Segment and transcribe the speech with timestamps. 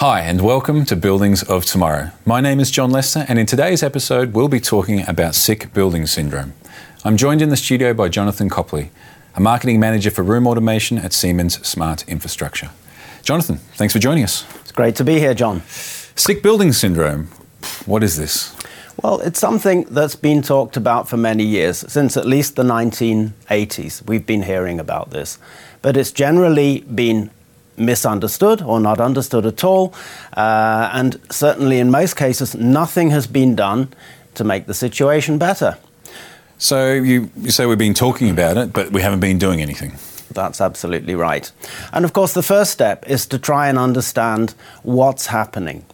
[0.00, 2.12] Hi, and welcome to Buildings of Tomorrow.
[2.24, 6.06] My name is John Lester, and in today's episode, we'll be talking about sick building
[6.06, 6.52] syndrome.
[7.04, 8.92] I'm joined in the studio by Jonathan Copley,
[9.34, 12.70] a marketing manager for room automation at Siemens Smart Infrastructure.
[13.24, 14.46] Jonathan, thanks for joining us.
[14.60, 15.62] It's great to be here, John.
[16.14, 17.24] Sick building syndrome,
[17.84, 18.57] what is this?
[19.02, 24.04] Well, it's something that's been talked about for many years, since at least the 1980s.
[24.08, 25.38] We've been hearing about this.
[25.82, 27.30] But it's generally been
[27.76, 29.94] misunderstood or not understood at all.
[30.36, 33.92] Uh, and certainly in most cases, nothing has been done
[34.34, 35.78] to make the situation better.
[36.58, 39.92] So you, you say we've been talking about it, but we haven't been doing anything.
[40.32, 41.50] That's absolutely right.
[41.92, 45.84] And of course, the first step is to try and understand what's happening.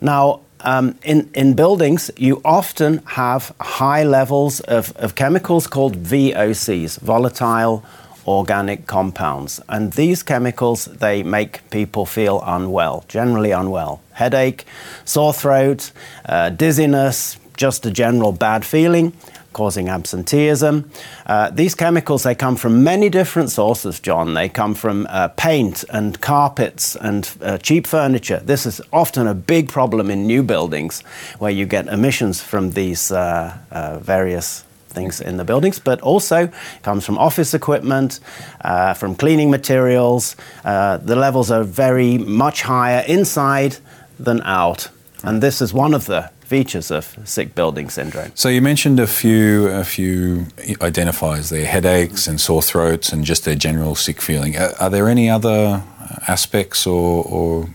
[0.00, 6.98] Now, um, in, in buildings, you often have high levels of, of chemicals called VOCs,
[7.00, 7.84] volatile
[8.26, 9.60] organic compounds.
[9.68, 14.00] And these chemicals, they make people feel unwell, generally unwell.
[14.12, 14.64] Headache,
[15.04, 15.92] sore throat,
[16.24, 19.12] uh, dizziness, just a general bad feeling
[19.56, 20.90] causing absenteeism.
[21.24, 24.34] Uh, these chemicals, they come from many different sources, John.
[24.34, 28.42] They come from uh, paint and carpets and uh, cheap furniture.
[28.44, 31.00] This is often a big problem in new buildings
[31.38, 36.50] where you get emissions from these uh, uh, various things in the buildings, but also
[36.82, 38.20] comes from office equipment,
[38.60, 40.36] uh, from cleaning materials.
[40.64, 43.78] Uh, the levels are very much higher inside
[44.18, 44.90] than out.
[45.22, 48.30] And this is one of the features of sick building syndrome.
[48.34, 50.46] So you mentioned a few a few
[50.80, 54.56] identifiers there: headaches and sore throats, and just a general sick feeling.
[54.56, 55.82] Are, are there any other
[56.26, 57.68] aspects or, or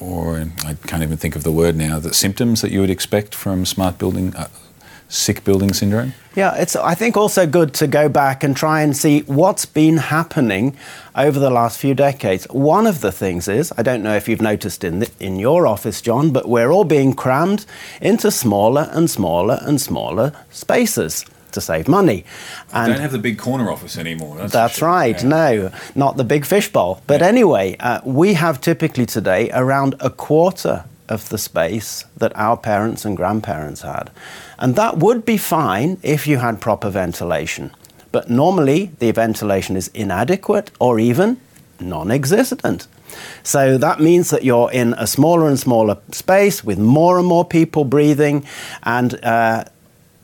[0.00, 1.98] or I can't even think of the word now.
[1.98, 4.48] The symptoms that you would expect from smart building, uh,
[5.08, 6.12] sick building syndrome?
[6.34, 9.96] Yeah, it's I think also good to go back and try and see what's been
[9.96, 10.76] happening
[11.16, 12.44] over the last few decades.
[12.50, 15.66] One of the things is, I don't know if you've noticed in the, in your
[15.66, 17.66] office, John, but we're all being crammed
[18.00, 22.24] into smaller and smaller and smaller spaces to save money.
[22.72, 24.36] And don't have the big corner office anymore.
[24.36, 24.88] That's, that's sure.
[24.88, 25.20] right.
[25.22, 25.28] Yeah.
[25.28, 27.02] No, not the big fishbowl.
[27.06, 27.28] But yeah.
[27.28, 33.04] anyway, uh, we have typically today around a quarter of the space that our parents
[33.04, 34.10] and grandparents had.
[34.58, 37.70] And that would be fine if you had proper ventilation.
[38.12, 41.40] But normally the ventilation is inadequate or even
[41.80, 42.86] non existent.
[43.42, 47.44] So that means that you're in a smaller and smaller space with more and more
[47.44, 48.44] people breathing,
[48.82, 49.64] and uh,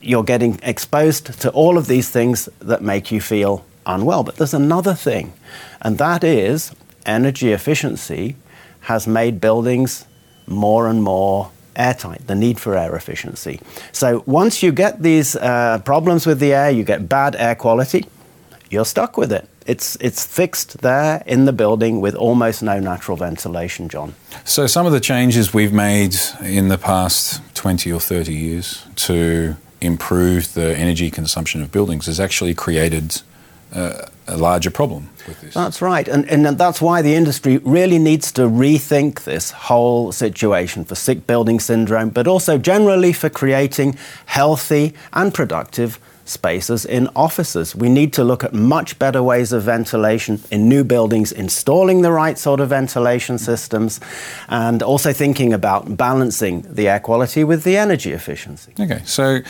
[0.01, 4.23] you're getting exposed to all of these things that make you feel unwell.
[4.23, 5.33] But there's another thing,
[5.81, 6.75] and that is
[7.05, 8.35] energy efficiency
[8.81, 10.05] has made buildings
[10.47, 13.59] more and more airtight, the need for air efficiency.
[13.91, 18.05] So once you get these uh, problems with the air, you get bad air quality,
[18.69, 19.47] you're stuck with it.
[19.65, 24.13] It's, it's fixed there in the building with almost no natural ventilation, John.
[24.43, 29.55] So, some of the changes we've made in the past 20 or 30 years to
[29.81, 33.21] improve the energy consumption of buildings has actually created
[33.73, 35.53] uh, a larger problem with this.
[35.53, 36.07] That's right.
[36.07, 41.27] And, and that's why the industry really needs to rethink this whole situation for sick
[41.27, 47.75] building syndrome, but also generally for creating healthy and productive spaces in offices.
[47.75, 52.11] We need to look at much better ways of ventilation in new buildings, installing the
[52.11, 53.99] right sort of ventilation systems,
[54.49, 58.73] and also thinking about balancing the air quality with the energy efficiency.
[58.79, 59.41] Okay, so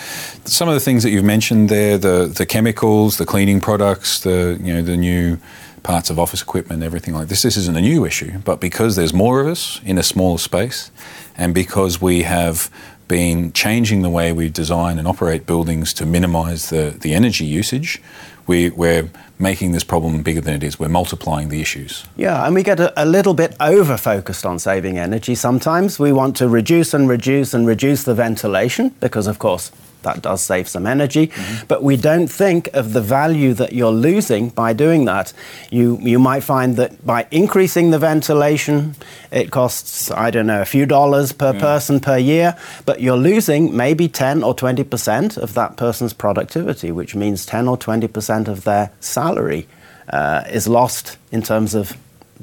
[0.43, 4.59] some of the things that you've mentioned there, the, the chemicals, the cleaning products, the
[4.61, 5.37] you know the new
[5.83, 7.43] parts of office equipment, everything like this.
[7.43, 10.91] This isn't a new issue, but because there's more of us in a smaller space,
[11.37, 12.69] and because we have
[13.07, 18.01] been changing the way we design and operate buildings to minimise the, the energy usage,
[18.47, 20.79] we, we're making this problem bigger than it is.
[20.79, 22.05] We're multiplying the issues.
[22.15, 25.99] Yeah, and we get a, a little bit over focused on saving energy sometimes.
[25.99, 29.71] We want to reduce and reduce and reduce the ventilation because, of course,
[30.05, 31.27] that does save some energy.
[31.27, 31.65] Mm-hmm.
[31.67, 35.33] But we don't think of the value that you're losing by doing that.
[35.69, 38.95] You, you might find that by increasing the ventilation,
[39.31, 41.59] it costs, I don't know, a few dollars per yeah.
[41.59, 47.15] person per year, but you're losing maybe 10 or 20% of that person's productivity, which
[47.15, 49.67] means 10 or 20% of their salary
[50.09, 51.97] uh, is lost in terms of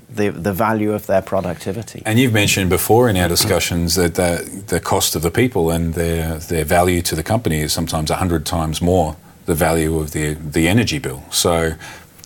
[0.09, 2.03] the, the value of their productivity.
[2.05, 5.94] And you've mentioned before in our discussions that the, the cost of the people and
[5.94, 9.17] their, their value to the company is sometimes 100 times more
[9.47, 11.23] the value of the, the energy bill.
[11.31, 11.73] So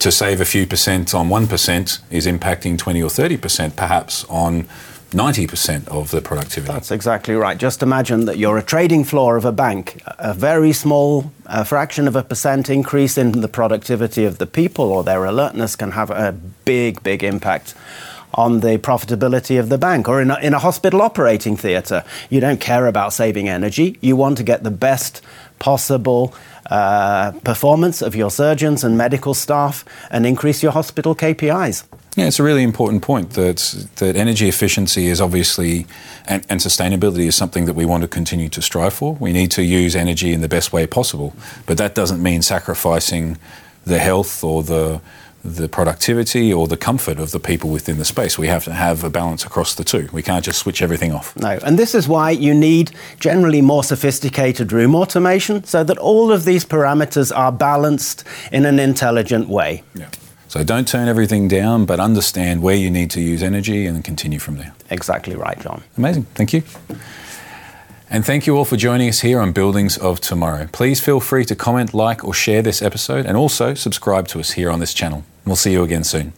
[0.01, 4.69] to save a few percent on 1% is impacting 20 or 30% perhaps on
[5.17, 6.71] 90% of the productivity.
[6.71, 7.57] That's exactly right.
[7.57, 10.03] Just imagine that you're a trading floor of a bank.
[10.19, 14.87] A very small a fraction of a percent increase in the productivity of the people
[14.87, 16.33] or their alertness can have a
[16.65, 17.75] big, big impact
[18.35, 22.05] on the profitability of the bank or in a, in a hospital operating theatre.
[22.31, 23.99] You don't care about saving energy.
[24.01, 25.23] You want to get the best
[25.59, 26.35] possible
[26.71, 31.85] uh, performance of your surgeons and medical staff and increase your hospital KPIs.
[32.17, 35.87] Yeah, it's a really important point that that energy efficiency is obviously
[36.27, 39.15] and, and, sustainability is something that we want to continue to strive for.
[39.15, 41.35] We need to use energy in the best way possible,
[41.67, 43.37] but that doesn't mean sacrificing
[43.85, 45.01] the health or the
[45.55, 48.39] the productivity or the comfort of the people within the space.
[48.39, 50.09] We have to have a balance across the two.
[50.13, 51.37] We can't just switch everything off.
[51.37, 56.33] No, and this is why you need generally more sophisticated room automation so that all
[56.33, 59.83] of these parameters are balanced in an intelligent way.
[59.95, 60.09] Yeah.
[60.49, 64.39] So don't turn everything down, but understand where you need to use energy and continue
[64.39, 64.75] from there.
[64.91, 65.83] Exactly right, John.
[65.99, 66.25] Amazing.
[66.35, 66.63] Thank you.
[68.09, 70.69] And thank you all for joining us here on Buildings of Tomorrow.
[70.71, 74.53] Please feel free to comment, like, or share this episode, and also subscribe to us
[74.53, 75.25] here on this channel.
[75.45, 76.33] We'll see you again soon.